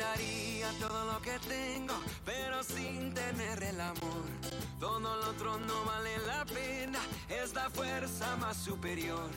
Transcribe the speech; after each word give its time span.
daría 0.00 0.68
todo 0.80 1.04
lo 1.12 1.20
que 1.20 1.38
tengo, 1.46 1.94
pero 2.24 2.62
sin 2.62 3.12
tener 3.12 3.62
el 3.62 3.80
amor. 3.80 4.24
Todo 4.80 5.00
lo 5.00 5.30
otro 5.30 5.58
no 5.58 5.84
vale 5.84 6.16
la 6.26 6.44
pena, 6.46 6.98
es 7.28 7.54
la 7.54 7.68
fuerza 7.68 8.36
más 8.36 8.56
superior. 8.56 9.28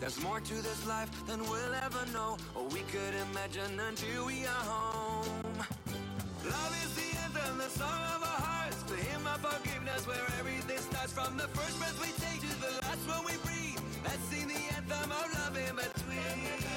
There's 0.00 0.18
more 0.20 0.40
to 0.40 0.54
this 0.54 0.86
life 0.86 1.10
than 1.26 1.40
we'll 1.42 1.74
ever 1.86 2.04
know, 2.12 2.36
or 2.56 2.64
we 2.74 2.80
could 2.92 3.14
imagine 3.30 3.78
until 3.78 4.26
we 4.26 4.46
are 4.46 4.64
home. 4.74 5.58
Love 6.42 6.74
is 6.84 6.92
the 6.96 7.08
anthem, 7.24 7.58
the 7.58 7.70
song 7.70 8.02
of 8.16 8.22
our 8.22 8.40
hearts. 8.48 8.82
To 8.88 8.96
Him 8.96 9.26
our 9.26 9.38
forgiveness, 9.38 10.06
where 10.08 10.26
everything 10.40 10.78
starts 10.90 11.12
from 11.12 11.36
the 11.36 11.48
first 11.54 11.78
breath 11.78 11.98
we 12.00 12.10
take 12.24 12.40
to 12.40 12.52
the 12.66 12.72
last 12.82 13.04
one 13.06 13.24
we 13.30 13.36
breathe. 13.46 13.78
Let's 14.02 14.24
sing 14.30 14.48
the 14.48 14.62
anthem 14.74 15.12
of 15.12 15.26
love 15.38 15.56
in 15.56 15.76
between. 15.76 16.72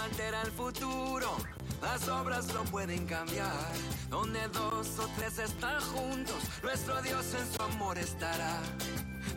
No 0.00 0.04
altera 0.04 0.40
el 0.42 0.50
futuro, 0.50 1.36
las 1.82 2.08
obras 2.08 2.52
lo 2.54 2.64
pueden 2.64 3.06
cambiar. 3.06 3.72
Donde 4.08 4.40
dos 4.48 4.98
o 4.98 5.06
tres 5.16 5.38
están 5.38 5.80
juntos, 5.80 6.40
nuestro 6.62 7.00
Dios 7.02 7.34
en 7.34 7.46
su 7.52 7.62
amor 7.62 7.98
estará. 7.98 8.58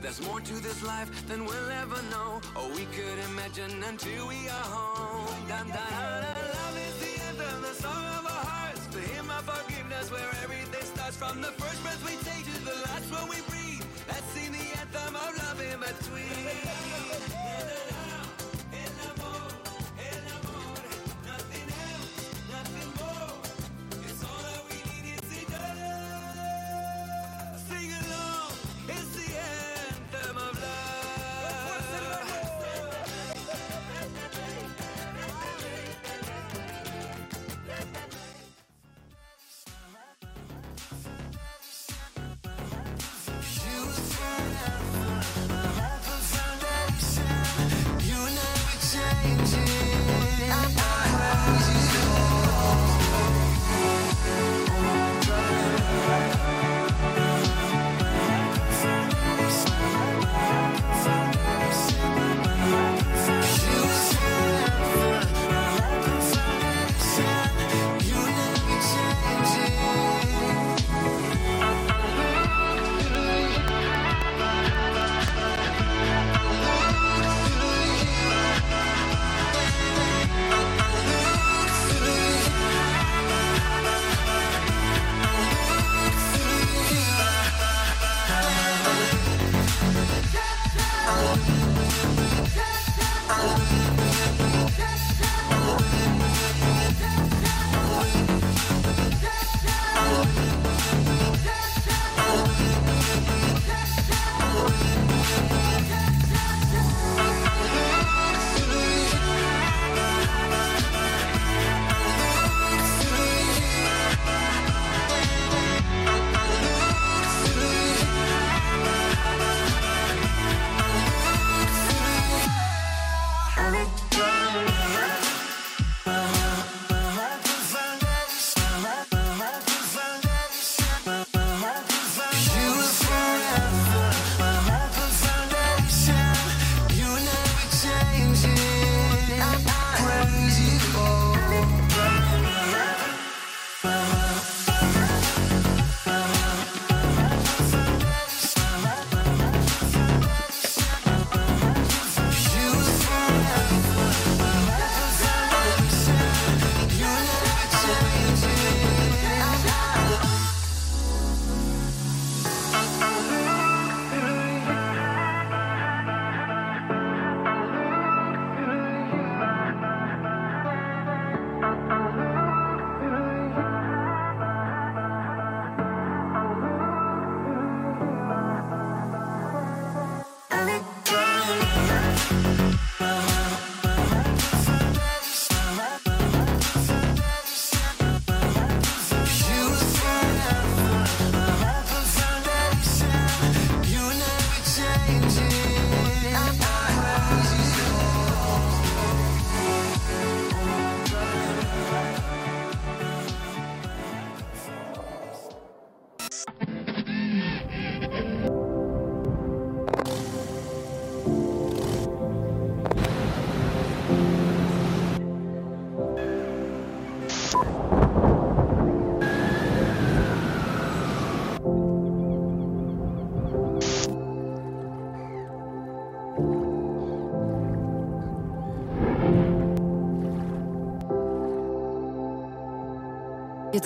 There's 0.01 0.21
more 0.21 0.41
to 0.41 0.53
this 0.61 0.81
life 0.83 1.09
than 1.27 1.45
we'll 1.45 1.71
ever 1.83 2.01
know, 2.11 2.41
or 2.55 2.67
we 2.75 2.85
could 2.95 3.19
imagine 3.31 3.83
until 3.83 4.27
we 4.27 4.49
are 4.49 4.67
home. 4.75 5.47
Dun, 5.47 5.67
dun, 5.67 5.77
dun. 5.77 6.35
Love 6.59 6.77
is 6.87 6.95
the 7.03 7.13
anthem, 7.27 7.61
the 7.61 7.75
song 7.81 8.05
of 8.19 8.25
our 8.25 8.45
hearts. 8.51 8.85
To 8.87 8.99
Him 8.99 9.29
our 9.29 9.43
forgiveness, 9.43 10.11
where 10.11 10.31
everything 10.43 10.85
starts 10.93 11.17
from 11.17 11.41
the 11.41 11.51
first 11.59 11.81
breath 11.83 12.03
we 12.05 12.15
take 12.23 12.45
to 12.45 12.57
the 12.65 12.77
last 12.87 13.07
one 13.11 13.27
we 13.29 13.39
breathe. 13.51 13.85
Let's 14.07 14.27
sing 14.33 14.51
the 14.51 14.65
anthem 14.79 15.15
of 15.15 15.31
love 15.43 15.59
in 15.61 15.79
between. 15.79 17.32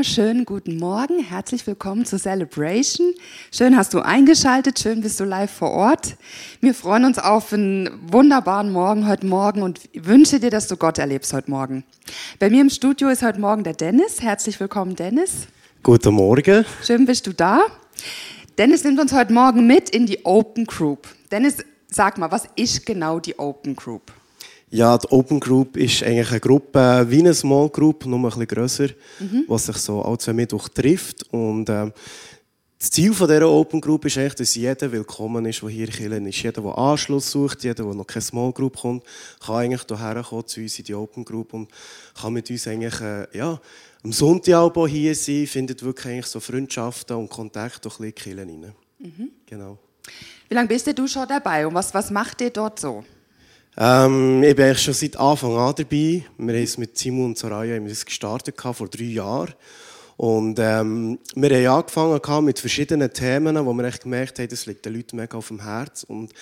Wunderschönen 0.00 0.46
guten 0.46 0.78
Morgen. 0.78 1.22
Herzlich 1.22 1.66
willkommen 1.66 2.06
zur 2.06 2.18
Celebration. 2.18 3.12
Schön 3.52 3.76
hast 3.76 3.92
du 3.92 4.00
eingeschaltet. 4.00 4.78
Schön 4.78 5.02
bist 5.02 5.20
du 5.20 5.24
live 5.24 5.50
vor 5.50 5.72
Ort. 5.72 6.16
Wir 6.62 6.72
freuen 6.72 7.04
uns 7.04 7.18
auf 7.18 7.52
einen 7.52 7.90
wunderbaren 8.10 8.72
Morgen 8.72 9.06
heute 9.06 9.26
Morgen 9.26 9.60
und 9.60 9.90
wünsche 9.92 10.40
dir, 10.40 10.48
dass 10.48 10.68
du 10.68 10.78
Gott 10.78 10.96
erlebst 10.96 11.34
heute 11.34 11.50
Morgen. 11.50 11.84
Bei 12.38 12.48
mir 12.48 12.62
im 12.62 12.70
Studio 12.70 13.10
ist 13.10 13.22
heute 13.22 13.40
Morgen 13.40 13.62
der 13.62 13.74
Dennis. 13.74 14.22
Herzlich 14.22 14.58
willkommen, 14.58 14.96
Dennis. 14.96 15.48
Guten 15.82 16.14
Morgen. 16.14 16.64
Schön 16.82 17.04
bist 17.04 17.26
du 17.26 17.34
da. 17.34 17.60
Dennis 18.56 18.84
nimmt 18.84 19.00
uns 19.00 19.12
heute 19.12 19.34
Morgen 19.34 19.66
mit 19.66 19.90
in 19.90 20.06
die 20.06 20.24
Open 20.24 20.64
Group. 20.64 21.08
Dennis, 21.30 21.58
sag 21.88 22.16
mal, 22.16 22.30
was 22.30 22.48
ist 22.56 22.86
genau 22.86 23.20
die 23.20 23.38
Open 23.38 23.76
Group? 23.76 24.14
Ja, 24.72 24.96
die 24.96 25.08
Open 25.10 25.40
Group 25.40 25.76
ist 25.76 26.02
eigentlich 26.04 26.30
eine 26.30 26.40
Gruppe 26.40 27.06
wie 27.08 27.18
eine 27.18 27.34
Small 27.34 27.68
Group, 27.70 28.06
nur 28.06 28.20
ein 28.20 28.22
bisschen 28.22 28.46
grösser, 28.46 28.88
mhm. 29.18 29.44
was 29.48 29.66
sich 29.66 29.76
so 29.78 30.00
alle 30.02 30.18
zwei 30.18 30.32
Mittwoch 30.32 30.68
trifft. 30.68 31.24
Und 31.32 31.68
ähm, 31.68 31.92
das 32.78 32.92
Ziel 32.92 33.12
von 33.12 33.26
dieser 33.26 33.50
Open 33.50 33.80
Group 33.80 34.04
ist 34.06 34.16
eigentlich, 34.16 34.36
dass 34.36 34.54
jeder 34.54 34.92
willkommen 34.92 35.44
ist, 35.44 35.60
der 35.60 35.68
hier 35.70 35.88
killen 35.88 36.24
ist. 36.24 36.40
Jeder, 36.40 36.62
der 36.62 36.78
Anschluss 36.78 37.32
sucht, 37.32 37.64
jeder, 37.64 37.84
der 37.84 37.94
noch 37.94 38.06
keine 38.06 38.22
Small 38.22 38.52
Group 38.52 38.76
kommt, 38.76 39.04
kann 39.44 39.56
eigentlich 39.56 39.82
hierher 39.88 40.22
kommen 40.22 40.46
zu 40.46 40.60
uns 40.60 40.78
in 40.78 40.84
die 40.84 40.94
Open 40.94 41.24
Group 41.24 41.52
und 41.52 41.68
kann 42.14 42.32
mit 42.32 42.48
uns 42.48 42.68
eigentlich, 42.68 43.00
äh, 43.00 43.26
ja, 43.36 43.60
am 44.04 44.12
Sonntag 44.12 44.54
auch 44.54 44.86
hier 44.86 45.14
sein, 45.16 45.48
findet 45.48 45.82
wirklich 45.82 46.06
eigentlich 46.06 46.26
so 46.26 46.38
Freundschaften 46.38 47.16
und 47.16 47.28
Kontakte 47.28 47.88
ein 47.88 47.96
bisschen 47.96 48.14
killen 48.14 48.48
rein. 48.48 48.72
Mhm. 49.00 49.30
Genau. 49.46 49.78
Wie 50.48 50.54
lange 50.54 50.68
bist 50.68 50.86
du 50.96 51.06
schon 51.08 51.26
dabei 51.28 51.66
und 51.66 51.74
was, 51.74 51.92
was 51.92 52.10
macht 52.10 52.40
ihr 52.40 52.50
dort 52.50 52.78
so? 52.78 53.04
Ähm, 53.82 54.42
ich 54.42 54.54
bin 54.54 54.66
eigentlich 54.66 54.82
schon 54.82 54.92
seit 54.92 55.16
Anfang 55.16 55.56
an 55.56 55.74
dabei. 55.74 56.22
Wir 56.36 56.54
haben 56.54 56.62
es 56.62 56.76
mit 56.76 56.98
Simon 56.98 57.24
und 57.24 57.38
Soraya 57.38 57.76
haben 57.76 57.84
wir 57.84 57.90
das 57.90 58.04
gestartet 58.04 58.60
vor 58.60 58.88
drei 58.88 59.04
Jahren. 59.04 59.54
Und 60.18 60.58
ähm, 60.58 61.18
wir 61.34 61.70
haben 61.70 61.78
angefangen 61.78 62.44
mit 62.44 62.58
verschiedenen 62.58 63.10
Themen, 63.10 63.56
wo 63.64 63.72
wir 63.72 63.84
echt 63.84 64.02
gemerkt 64.02 64.38
haben, 64.38 64.50
das 64.50 64.66
liegt 64.66 64.84
den 64.84 64.92
Leuten 64.92 65.16
mega 65.16 65.38
auf 65.38 65.48
dem 65.48 65.62
Herz. 65.62 66.02
Und 66.02 66.34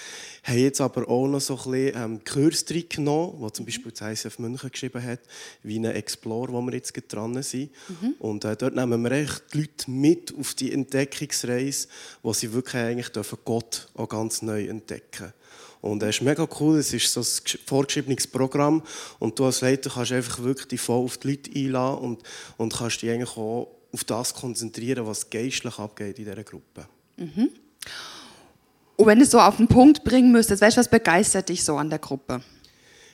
haben 0.42 0.58
jetzt 0.58 0.80
aber 0.80 1.08
auch 1.08 1.28
noch 1.28 1.40
so 1.40 1.54
ein 1.54 1.70
bisschen 1.70 2.02
ähm, 2.02 2.24
Kurs 2.24 2.64
genommen, 2.66 3.34
wo 3.36 3.50
zum 3.50 3.66
Beispiel 3.66 3.92
das 3.92 4.24
ICF 4.24 4.40
München 4.40 4.72
geschrieben 4.72 5.00
hat, 5.00 5.20
wie 5.62 5.78
ein 5.78 5.84
Explore, 5.84 6.52
wo 6.52 6.60
wir 6.62 6.74
jetzt 6.74 6.92
dran 7.06 7.40
sind. 7.44 7.70
Mhm. 7.88 8.14
Und 8.18 8.44
äh, 8.46 8.56
dort 8.56 8.74
nehmen 8.74 9.00
wir 9.00 9.12
echt 9.12 9.44
die 9.54 9.58
Leute 9.58 9.88
mit 9.92 10.34
auf 10.36 10.54
die 10.54 10.72
Entdeckungsreise, 10.72 11.86
wo 12.24 12.32
sie 12.32 12.52
wirklich 12.52 12.82
eigentlich 12.82 13.10
dürfen 13.10 13.38
Gott 13.44 13.86
auch 13.94 14.08
ganz 14.08 14.42
neu 14.42 14.66
entdecken 14.66 15.18
dürfen. 15.18 15.34
Und 15.80 16.02
es 16.02 16.16
ist 16.16 16.22
mega 16.22 16.46
cool, 16.60 16.78
es 16.78 16.92
ist 16.92 17.12
so 17.12 17.20
ein 17.20 17.58
vorgeschriebenes 17.66 18.26
Programm 18.26 18.82
und 19.18 19.38
du 19.38 19.44
als 19.44 19.60
Leiter 19.60 19.90
kannst 19.90 20.12
einfach 20.12 20.42
wirklich 20.42 20.66
dich 20.66 20.80
voll 20.80 21.04
auf 21.04 21.18
die 21.18 21.30
Leute 21.30 21.50
einladen 21.54 21.98
und, 21.98 22.22
und 22.56 22.74
kannst 22.74 23.02
dich 23.02 23.10
eigentlich 23.10 23.36
auch 23.36 23.68
auf 23.92 24.04
das 24.04 24.34
konzentrieren, 24.34 25.06
was 25.06 25.30
geistlich 25.30 25.78
abgeht 25.78 26.18
in 26.18 26.24
dieser 26.24 26.44
Gruppe. 26.44 26.86
Mhm. 27.16 27.50
Und 28.96 29.06
wenn 29.06 29.18
du 29.18 29.24
es 29.24 29.30
so 29.30 29.38
auf 29.38 29.56
den 29.56 29.68
Punkt 29.68 30.02
bringen 30.02 30.32
müsstest, 30.32 30.60
weißt 30.60 30.76
du, 30.76 30.80
was 30.80 30.88
begeistert 30.88 31.48
dich 31.48 31.64
so 31.64 31.76
an 31.76 31.88
der 31.88 32.00
Gruppe? 32.00 32.42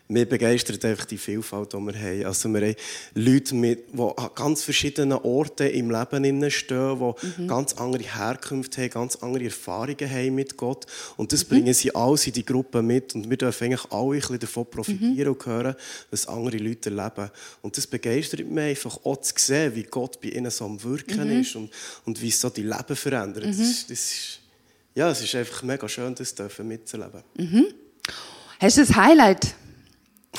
Mir 0.06 0.26
begeistert 0.26 0.84
einfach 0.84 1.06
die 1.06 1.16
Vielfalt, 1.16 1.72
die 1.72 1.78
wir 1.78 1.94
haben. 1.98 2.26
Also 2.26 2.50
wir 2.50 2.60
haben 2.60 2.76
Leute, 3.14 3.54
mit, 3.54 3.86
die 3.90 4.02
an 4.02 4.30
ganz 4.34 4.62
verschiedenen 4.62 5.16
Orten 5.16 5.66
im 5.68 5.90
Leben 5.90 6.50
stehen, 6.50 6.98
die 6.98 7.42
mhm. 7.42 7.48
ganz 7.48 7.72
andere 7.72 8.02
Herkünfte 8.02 8.82
haben, 8.82 8.90
ganz 8.90 9.16
andere 9.16 9.44
Erfahrungen 9.44 10.10
haben 10.10 10.34
mit 10.34 10.58
Gott. 10.58 10.84
Und 11.16 11.32
das 11.32 11.44
mhm. 11.44 11.48
bringen 11.48 11.72
sie 11.72 11.94
alles 11.94 12.26
in 12.26 12.34
die 12.34 12.44
Gruppe 12.44 12.82
mit. 12.82 13.14
Und 13.14 13.30
wir 13.30 13.38
dürfen 13.38 13.64
eigentlich 13.64 13.90
alle 13.90 14.16
ein 14.16 14.20
bisschen 14.20 14.38
davon 14.40 14.66
profitieren 14.66 15.28
mhm. 15.28 15.36
und 15.36 15.46
hören, 15.46 15.74
was 16.10 16.28
andere 16.28 16.58
Leute 16.58 16.90
erleben. 16.90 17.30
Und 17.62 17.74
das 17.78 17.86
begeistert 17.86 18.46
mich 18.46 18.62
einfach 18.62 18.98
auch 19.04 19.16
zu 19.22 19.32
sehen, 19.38 19.74
wie 19.74 19.84
Gott 19.84 20.20
bei 20.20 20.28
ihnen 20.28 20.50
so 20.50 20.66
am 20.66 20.82
Wirken 20.82 21.30
mhm. 21.30 21.40
ist 21.40 21.56
und, 21.56 21.70
und 22.04 22.20
wie 22.20 22.28
es 22.28 22.38
so 22.38 22.50
die 22.50 22.62
Leben 22.62 22.94
verändert. 22.94 23.46
Das, 23.46 23.58
ist, 23.58 23.90
das 23.90 23.98
ist, 23.98 24.40
ja, 24.94 25.08
es 25.08 25.22
ist 25.22 25.34
einfach 25.34 25.62
mega 25.62 25.88
schön, 25.88 26.14
das 26.14 26.34
mitzuleben. 26.58 27.22
Mhm. 27.38 27.68
Hast 28.60 28.76
du 28.76 28.82
ein 28.82 28.96
Highlight 28.96 29.54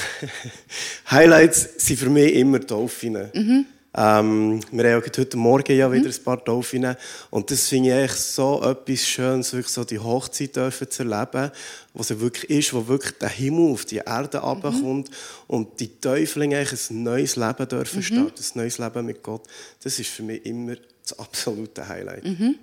Highlights 1.12 1.70
sind 1.78 2.00
für 2.00 2.10
mich 2.10 2.34
immer 2.36 2.60
Dolphine. 2.60 3.32
Mhm. 3.34 3.66
Ähm, 3.98 4.60
wir 4.72 4.92
haben 4.92 5.04
heute 5.06 5.38
Morgen 5.38 5.78
ja 5.78 5.90
wieder 5.90 6.10
mhm. 6.10 6.14
ein 6.14 6.24
paar 6.24 6.38
Dolphine. 6.38 6.98
Und 7.30 7.50
das 7.50 7.70
finde 7.70 8.04
ich 8.04 8.12
so 8.12 8.62
etwas 8.62 9.08
Schönes, 9.08 9.54
wirklich 9.54 9.72
so 9.72 9.86
die 9.86 10.00
Hochzeit 10.00 10.56
dürfen 10.56 10.90
zu 10.92 11.04
erleben, 11.04 11.52
was 11.94 12.12
es 12.12 12.20
wirklich 12.20 12.50
ist, 12.50 12.74
wo 12.74 12.86
wirklich 12.88 13.18
der 13.20 13.30
Himmel 13.30 13.72
auf 13.72 13.86
die 13.86 13.98
Erde 13.98 14.42
mhm. 14.42 15.06
und 15.48 15.80
die 15.80 16.00
Täuflinge 16.00 16.58
ein 16.58 17.04
neues 17.04 17.38
Leben 17.38 17.68
dürfen 17.70 18.00
mhm. 18.00 18.04
starten, 18.04 18.44
ein 18.44 18.58
neues 18.58 18.78
Leben 18.78 19.06
mit 19.06 19.24
Gott. 19.24 19.44
Das 19.82 19.98
ist 19.98 20.10
für 20.10 20.24
mich 20.24 20.46
immer 20.46 20.76
das 21.02 21.18
absolute 21.18 21.88
Highlight. 21.88 22.26
Mhm. 22.26 22.56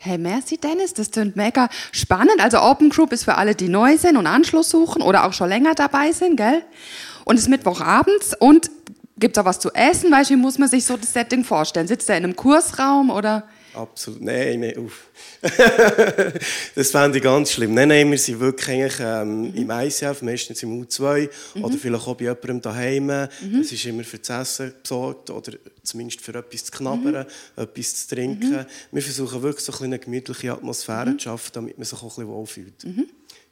Hey, 0.00 0.16
merci 0.16 0.56
Dennis, 0.58 0.94
das 0.94 1.10
klingt 1.10 1.34
mega 1.34 1.68
spannend. 1.90 2.36
Also 2.38 2.60
Open 2.60 2.88
Group 2.88 3.12
ist 3.12 3.24
für 3.24 3.34
alle, 3.34 3.56
die 3.56 3.68
neu 3.68 3.98
sind 3.98 4.16
und 4.16 4.28
Anschluss 4.28 4.70
suchen 4.70 5.02
oder 5.02 5.24
auch 5.24 5.32
schon 5.32 5.48
länger 5.48 5.74
dabei 5.74 6.12
sind, 6.12 6.36
gell? 6.36 6.62
Und 7.24 7.34
es 7.34 7.42
ist 7.42 7.48
Mittwochabends 7.48 8.36
und 8.38 8.70
gibt 9.18 9.36
es 9.36 9.42
auch 9.42 9.44
was 9.44 9.58
zu 9.58 9.72
essen? 9.72 10.12
Weißt 10.12 10.30
du, 10.30 10.34
wie 10.34 10.38
muss 10.38 10.56
man 10.56 10.68
sich 10.68 10.84
so 10.84 10.96
das 10.96 11.12
Setting 11.12 11.42
vorstellen? 11.42 11.88
Sitzt 11.88 12.08
er 12.08 12.16
in 12.16 12.22
einem 12.22 12.36
Kursraum 12.36 13.10
oder? 13.10 13.48
Absolut. 13.74 14.22
Nein, 14.22 14.60
nein, 14.60 14.78
uff. 14.78 15.06
das 16.74 16.90
fände 16.90 17.18
ich 17.18 17.24
ganz 17.24 17.52
schlimm. 17.52 17.74
Nein, 17.74 17.88
nein, 17.88 18.10
wir 18.10 18.18
sind 18.18 18.40
wirklich 18.40 18.68
eigentlich, 18.68 19.00
ähm, 19.00 19.50
mhm. 19.50 19.54
im 19.54 19.70
ICF, 19.70 20.22
meistens 20.22 20.62
im 20.62 20.82
U2 20.82 21.28
mhm. 21.54 21.64
oder 21.64 21.76
vielleicht 21.76 22.06
auch 22.06 22.16
bei 22.16 22.24
jemandem 22.24 22.60
daheim. 22.60 23.06
Mhm. 23.06 23.58
Das 23.58 23.72
ist 23.72 23.84
immer 23.84 24.04
für 24.04 24.18
das 24.18 24.30
Essen 24.30 24.74
besorgt 24.82 25.30
oder 25.30 25.52
zumindest 25.82 26.20
für 26.20 26.34
etwas 26.34 26.64
zu 26.64 26.72
knabbern, 26.72 27.26
mhm. 27.56 27.62
etwas 27.62 28.06
zu 28.06 28.14
trinken. 28.14 28.52
Mhm. 28.52 28.66
Wir 28.92 29.02
versuchen 29.02 29.42
wirklich 29.42 29.64
so 29.64 29.84
eine 29.84 29.98
gemütliche 29.98 30.52
Atmosphäre 30.52 31.10
mhm. 31.10 31.18
zu 31.18 31.24
schaffen, 31.24 31.50
damit 31.52 31.78
man 31.78 31.84
sich 31.84 31.98
auch 31.98 32.02
ein 32.02 32.08
bisschen 32.08 32.28
wohlfühlt. 32.28 32.84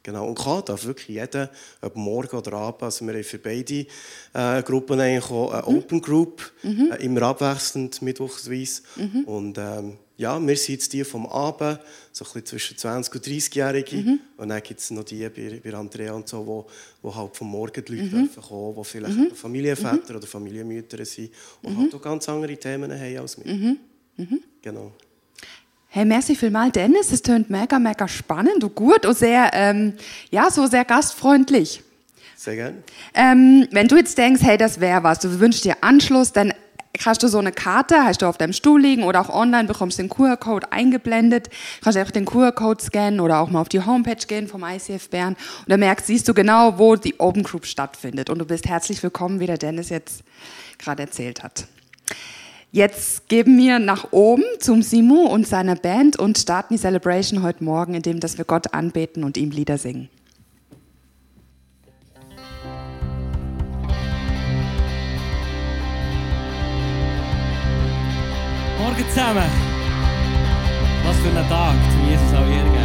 Genau. 0.07 0.29
Und 0.29 0.39
kann 0.39 0.65
darf 0.65 0.85
wirklich 0.85 1.09
jeder, 1.09 1.51
ob 1.83 1.97
morgen 1.97 2.37
oder 2.37 2.53
abend, 2.53 2.85
also 2.85 3.05
wir 3.05 3.15
haben 3.15 3.25
für 3.25 3.41
beide 3.41 3.87
äh, 4.35 4.63
Gruppen 4.63 5.01
eigentlich 5.01 5.29
auch 5.33 5.51
eine 5.51 5.67
Open 5.67 6.01
Group, 6.01 6.49
äh, 6.63 7.05
immer 7.05 7.23
abwechselnd, 7.23 8.01
mittwochsweise. 8.03 8.83
Und 9.27 9.59
ähm, 9.59 9.99
ja, 10.17 10.39
wir 10.39 10.57
sind 10.57 10.75
jetzt 10.77 10.93
die 10.93 11.03
vom 11.03 11.27
Abend, 11.27 11.81
so 12.13 12.25
ein 12.25 12.27
bisschen 12.27 12.47
zwischen 12.47 12.77
20 12.79 13.15
und 13.17 13.27
30-Jährige. 13.27 13.97
Mhm. 13.97 14.21
Und 14.37 14.49
dann 14.49 14.63
gibt 14.63 14.79
es 14.79 14.93
noch 14.93 15.03
die 15.03 15.29
bei, 15.29 15.61
bei 15.65 15.77
Andrea 15.77 16.13
und 16.13 16.29
so, 16.29 16.47
wo, 16.47 16.67
wo 17.03 17.13
halt 17.13 17.37
vom 17.37 17.51
Morgen 17.51 17.85
die 17.85 17.97
Leute 17.97 18.15
mhm. 18.15 18.31
kommen, 18.41 18.77
die 18.77 18.85
vielleicht 18.85 19.17
mhm. 19.17 19.35
Familienväter 19.35 20.11
mhm. 20.11 20.17
oder 20.19 20.27
Familienmütter 20.29 21.05
sind 21.05 21.33
und 21.63 21.73
mhm. 21.73 21.81
halt 21.81 21.95
auch 21.97 22.01
ganz 22.03 22.27
ganz 22.27 22.29
andere 22.29 22.57
Themen 22.57 22.93
haben 22.93 23.19
als 23.19 23.45
wir. 23.45 23.77
Genau. 24.63 24.93
Hey, 25.97 26.05
merci 26.05 26.37
vielmal, 26.37 26.71
Dennis. 26.71 27.11
Es 27.11 27.23
tönt 27.23 27.49
mega, 27.49 27.79
mega 27.79 28.07
spannend 28.07 28.63
und 28.63 28.75
gut 28.75 29.07
und 29.07 29.17
sehr, 29.17 29.49
ähm, 29.55 29.95
ja, 30.31 30.51
so 30.51 30.67
sehr 30.67 30.85
gastfreundlich. 30.85 31.83
Sehr 32.37 32.55
gerne. 32.55 32.83
Ähm, 33.15 33.67
wenn 33.71 33.89
du 33.89 33.97
jetzt 33.97 34.19
denkst, 34.19 34.43
hey, 34.43 34.59
das 34.59 34.79
wäre 34.81 35.05
was, 35.05 35.21
du 35.21 35.41
wünschst 35.41 35.65
dir 35.65 35.79
Anschluss, 35.81 36.33
dann 36.33 36.53
hast 37.03 37.23
du 37.23 37.29
so 37.29 37.39
eine 37.39 37.51
Karte, 37.51 38.05
hast 38.05 38.21
du 38.21 38.27
auf 38.27 38.37
deinem 38.37 38.53
Stuhl 38.53 38.79
liegen 38.79 39.05
oder 39.05 39.23
auch 39.23 39.31
online 39.31 39.69
bekommst 39.69 39.99
den 39.99 40.11
QR-Code 40.11 40.71
eingeblendet, 40.71 41.49
kannst 41.83 41.97
einfach 41.97 42.13
den 42.13 42.27
QR-Code 42.27 42.85
scannen 42.85 43.19
oder 43.19 43.39
auch 43.39 43.49
mal 43.49 43.63
auf 43.63 43.71
die 43.71 43.81
Homepage 43.81 44.27
gehen 44.27 44.49
vom 44.49 44.65
ICF 44.65 45.09
Bern 45.09 45.33
und 45.61 45.71
dann 45.71 45.81
merkst, 45.81 46.09
siehst 46.09 46.29
du 46.29 46.35
genau, 46.35 46.79
wo 46.79 46.97
die 46.97 47.19
Open 47.19 47.43
Group 47.43 47.65
stattfindet 47.65 48.29
und 48.29 48.39
du 48.39 48.45
bist 48.45 48.69
herzlich 48.69 49.03
willkommen, 49.03 49.41
wie 49.41 49.47
der 49.47 49.57
Dennis 49.57 49.89
jetzt 49.89 50.25
gerade 50.77 51.05
erzählt 51.05 51.43
hat. 51.43 51.67
Jetzt 52.77 53.31
geben 53.31 53.57
wir 53.57 53.79
nach 53.79 54.13
oben 54.13 54.45
zum 54.61 54.83
Simu 54.83 55.29
und 55.29 55.47
seiner 55.47 55.77
Band 55.77 56.19
und 56.19 56.37
starten 56.37 56.75
die 56.75 56.79
Celebration 56.79 57.43
heute 57.43 57.65
Morgen, 57.65 57.95
indem 57.95 58.21
dass 58.21 58.37
wir 58.37 58.45
Gott 58.45 58.75
anbeten 58.75 59.25
und 59.25 59.39
ihm 59.39 59.51
Lieder 59.51 59.79
singen. 59.79 60.11
Morgen 68.79 69.05
zusammen. 69.09 69.51
Was 71.03 71.17
für 71.17 71.29
ein 71.31 71.49
Tag 71.49 71.77
zum 71.93 72.11
Jesus 72.11 72.35
auch 72.35 72.47
hier 72.47 72.76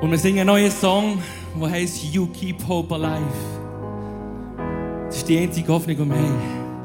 Und 0.00 0.10
wir 0.10 0.18
singen 0.18 0.40
einen 0.40 0.46
neuen 0.46 0.70
Song, 0.70 1.18
der 1.60 1.70
heißt 1.70 2.02
You 2.04 2.26
Keep 2.28 2.66
Hope 2.66 2.94
Alive. 2.94 3.20
Das 5.06 5.18
ist 5.18 5.28
die 5.28 5.38
einzige 5.38 5.70
Hoffnung, 5.70 6.00
die. 6.00 6.34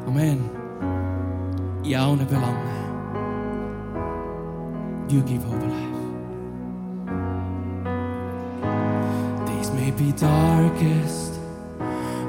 Amen. 0.06 0.50
In 1.82 2.10
ohne 2.10 2.26
Belangen. 2.26 2.58
You 5.08 5.22
Keep 5.22 5.46
Hope 5.46 5.64
Alive. 5.64 5.96
These 9.46 9.72
may 9.72 9.92
be 9.92 10.12
darkest, 10.20 11.40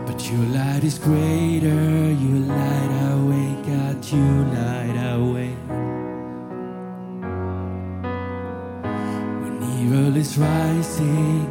but 0.07 0.23
your 0.31 0.47
light 0.55 0.85
is 0.85 1.01
greater. 1.01 2.13
You 2.13 2.45
light 2.47 2.93
awake, 3.13 3.67
God, 3.67 4.05
you 4.13 4.45
light 4.55 4.97
awake. 5.15 5.96
world 9.91 10.17
is 10.17 10.37
rising. 10.37 11.47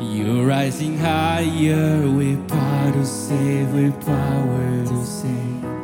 You're 0.00 0.46
rising 0.46 0.98
higher 0.98 2.08
with 2.10 2.48
power 2.48 2.92
to 2.92 3.04
save, 3.04 3.72
with 3.74 3.94
power 4.04 4.84
to 4.86 5.06
save. 5.06 5.75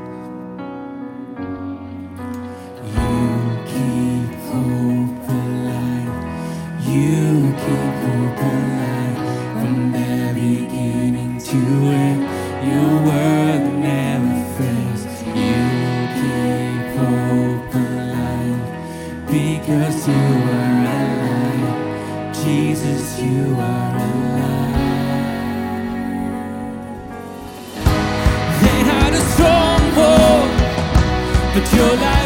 you 22.84 23.54
are 23.54 23.96
alive. 31.86 32.21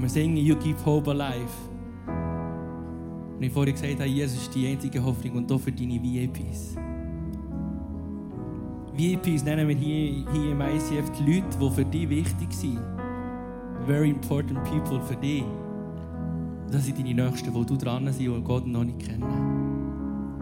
Und 0.00 0.04
wir 0.04 0.08
singen 0.08 0.38
You 0.38 0.56
give 0.56 0.82
Hope 0.86 1.12
Life. 1.12 1.68
Und 3.36 3.42
ich 3.42 3.52
vorhin 3.52 3.74
gesagt 3.74 4.00
habe, 4.00 4.08
Jesus 4.08 4.40
ist 4.40 4.54
die 4.54 4.66
einzige 4.66 5.04
Hoffnung 5.04 5.36
und 5.36 5.52
auch 5.52 5.60
für 5.60 5.70
deine 5.70 6.02
VIPs. 6.02 6.74
VIPs 8.94 9.44
nennen 9.44 9.68
wir 9.68 9.76
hier, 9.76 10.24
hier 10.32 10.52
im 10.52 10.60
ICF 10.62 11.10
die 11.18 11.34
Leute, 11.34 11.58
die 11.60 11.70
für 11.70 11.84
dich 11.84 12.08
wichtig 12.08 12.50
sind. 12.50 12.80
Very 13.84 14.08
important 14.08 14.64
people 14.64 15.02
für 15.02 15.16
dich. 15.16 15.44
Das 16.70 16.86
sind 16.86 16.98
deine 16.98 17.12
Nächsten, 17.12 17.52
die 17.52 17.66
du 17.66 17.76
dran 17.76 18.10
sind 18.10 18.30
und 18.30 18.42
Gott 18.42 18.66
noch 18.66 18.84
nicht 18.84 19.00
kennen. 19.00 19.22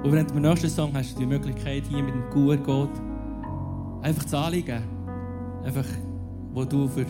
Und 0.04 0.12
während 0.12 0.30
dem 0.30 0.40
nächsten 0.40 0.70
Song 0.70 0.94
hast 0.94 1.16
du 1.16 1.18
die 1.18 1.26
Möglichkeit, 1.26 1.82
hier 1.88 2.04
mit 2.04 2.14
dem 2.14 2.30
guten 2.30 2.62
Gott 2.62 2.92
einfach 4.02 4.24
zu 4.24 4.38
anlegen. 4.38 4.84
Einfach, 5.64 5.86
wo 6.52 6.64
du 6.64 6.86
für 6.86 7.06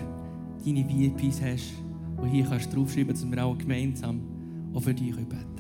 deine 0.65 0.89
VIPs 0.89 1.43
hast. 1.43 1.88
Und 2.21 2.29
hier 2.29 2.45
kannst 2.45 2.73
du 2.73 2.77
draufschreiben, 2.77 3.15
dass 3.15 3.31
wir 3.31 3.45
auch 3.45 3.57
gemeinsam 3.57 4.21
auch 4.75 4.83
für 4.83 4.95
dich 4.95 5.15
beten 5.15 5.58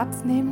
Platz 0.00 0.24
nehmen. 0.24 0.49